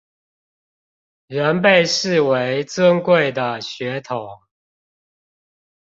[1.27, 4.39] 仍被視為尊貴的血統